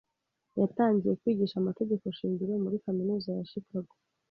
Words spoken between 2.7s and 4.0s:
kaminuza ya Chicago.